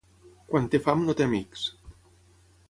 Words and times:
Quan 0.53 0.65
té 0.75 0.79
fam 0.87 1.05
no 1.09 1.15
té 1.19 1.27
amics 1.29 1.67